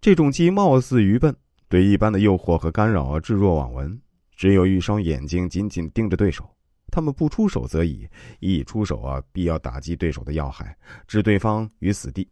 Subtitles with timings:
[0.00, 1.36] 这种鸡貌似愚笨，
[1.68, 4.00] 对一般的诱惑和干扰置若罔闻，
[4.34, 6.48] 只有一双眼睛紧紧盯着对手。
[6.90, 8.08] 他们不出手则已，
[8.38, 10.74] 一出手啊，必要打击对手的要害，
[11.06, 12.26] 置对方于死地。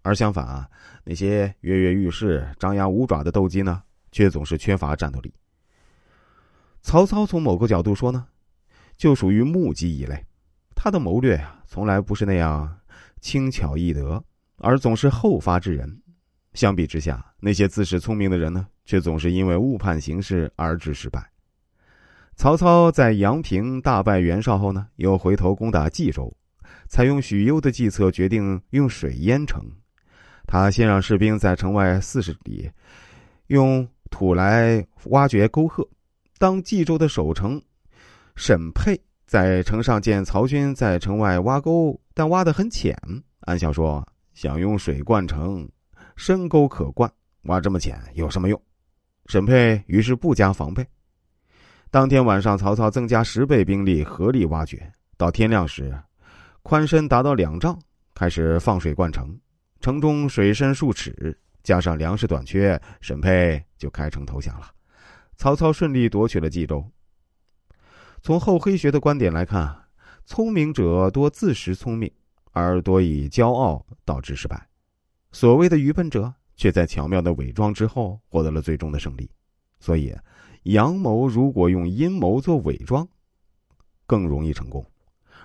[0.00, 0.66] 而相反啊，
[1.04, 5.30] 那些跃跃欲试、张牙舞爪的斗鸡呢，却总是缺乏战斗力。
[6.80, 8.26] 曹操从某个角度说呢，
[8.96, 10.24] 就属于目击一类，
[10.74, 12.74] 他的谋略啊，从来不是那样
[13.20, 14.24] 轻巧易得，
[14.56, 16.00] 而总是后发制人。
[16.54, 21.22] 相比之下，那些自恃聪明的人呢，却总是因为误判形势而致失败。
[22.36, 26.34] 曹操在阳平大败袁绍后呢，又回头攻打冀州，
[26.88, 29.62] 采用许攸的计策，决定用水淹城。
[30.46, 32.70] 他先让士兵在城外四十里
[33.46, 35.88] 用土来挖掘沟壑。
[36.38, 37.60] 当冀州的守城
[38.36, 42.96] 沈沛在城上见曹军在城外挖沟，但挖得很浅，
[43.40, 45.66] 暗笑说：“想用水灌城，
[46.16, 47.10] 深沟可灌，
[47.42, 48.60] 挖这么浅有什么用？”
[49.26, 50.86] 沈佩于是不加防备。
[51.90, 54.92] 当天晚上，曹操增加十倍兵力，合力挖掘。
[55.16, 55.96] 到天亮时，
[56.62, 57.78] 宽深达到两丈，
[58.14, 59.38] 开始放水灌城。
[59.80, 64.70] 城中水深数尺，加上粮食短缺，沈佩就开城投降了。
[65.36, 66.84] 曹操顺利夺取了冀州。
[68.22, 69.84] 从厚黑学的观点来看，
[70.26, 72.10] 聪明者多自识聪明，
[72.52, 74.56] 而多以骄傲导致失败；
[75.34, 79.28] 所谓的愚笨者，却在巧妙的伪装之后获得了最终的胜利。
[79.78, 80.14] 所以。
[80.64, 83.06] 阳谋如果用阴谋做伪装，
[84.06, 84.82] 更容易成功；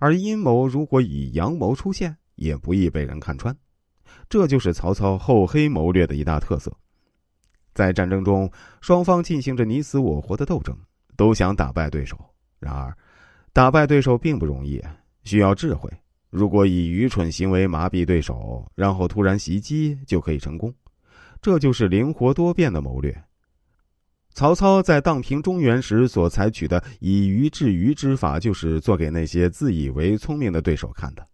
[0.00, 3.56] 而阴谋如果以阳谋出现，也不易被人看穿。
[4.28, 6.76] 这就是曹操厚黑谋略的一大特色。
[7.74, 10.76] 在战争中，双方进行着你死我活的斗争，
[11.16, 12.18] 都想打败对手。
[12.58, 12.92] 然而，
[13.52, 14.82] 打败对手并不容易，
[15.22, 15.88] 需要智慧。
[16.34, 20.74] 如果以愚蠢行为麻痹对手，然后突然袭击，就可以成功。
[21.40, 23.16] 这就是灵活多变的谋略。
[24.32, 31.24] 曹操在荡平中原时所采取的以愚制愚之法，就是做给那些自以为聪明的对手看的。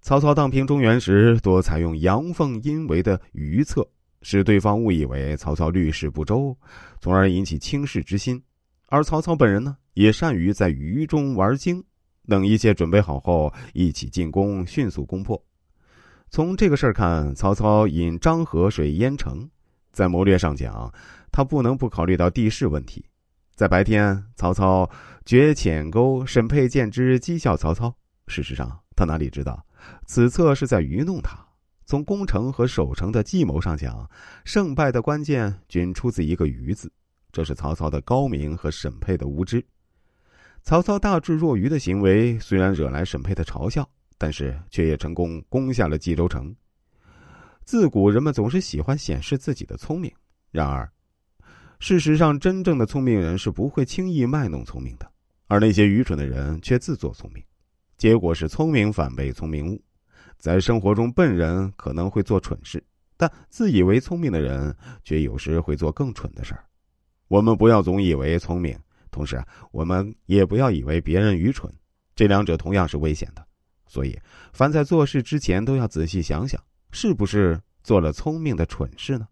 [0.00, 3.88] 曹操荡平中原时，多采用阳奉阴违的愚策，
[4.22, 6.58] 使对方误以为曹操虑事不周，
[7.00, 8.42] 从而引起轻视之心。
[8.88, 11.84] 而曹操本人呢，也善于在愚中玩精，
[12.28, 15.42] 等一切准备好后，一起进攻，迅速攻破。
[16.30, 19.48] 从这个事儿看，曹操引漳河水淹城，
[19.92, 20.92] 在谋略上讲。
[21.30, 23.04] 他不能不考虑到地势问题。
[23.54, 24.88] 在白天，曹操
[25.24, 27.94] 掘浅沟，沈沛见之讥笑曹操。
[28.26, 29.64] 事实上，他哪里知道，
[30.06, 31.38] 此策是在愚弄他。
[31.84, 34.08] 从攻城和守城的计谋上讲，
[34.44, 36.90] 胜败的关键均出自一个“愚”字。
[37.30, 39.64] 这是曹操的高明和沈沛的无知。
[40.62, 46.54] 曹操大智若愚的行为虽然惹来沈佩的嘲笑，但是却也成功攻下了冀州城。
[47.64, 50.10] 自古人们总是喜欢显示自己的聪明，
[50.50, 50.88] 然而。
[51.80, 55.10] 事实上，真正的聪明人是不会轻易卖弄聪明的，
[55.48, 57.42] 而那些愚蠢的人却自作聪明，
[57.98, 59.82] 结果是聪明反被聪明误。
[60.38, 62.82] 在生活中，笨人可能会做蠢事，
[63.16, 66.64] 但自以为聪明的人却有时会做更蠢的事儿。
[67.26, 68.78] 我们不要总以为聪明，
[69.12, 69.40] 同时
[69.70, 71.72] 我们也不要以为别人愚蠢，
[72.16, 73.46] 这两者同样是危险的。
[73.86, 74.18] 所以，
[74.52, 79.28] 凡在做事之前都要仔细想想，是不是做了聪明的蠢事呢？